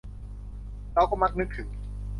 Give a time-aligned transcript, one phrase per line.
[0.93, 1.69] เราก็มักนึกถึง